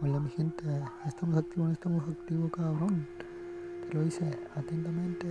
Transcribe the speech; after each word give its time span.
Hola 0.00 0.20
mi 0.20 0.30
gente, 0.30 0.62
estamos 1.06 1.36
activos, 1.36 1.66
no 1.66 1.72
estamos 1.72 2.08
activos 2.08 2.52
cabrón. 2.52 3.04
Te 3.88 3.94
lo 3.94 4.04
hice 4.04 4.30
atentamente. 4.54 5.26